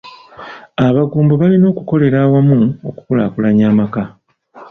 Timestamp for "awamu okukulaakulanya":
2.25-3.65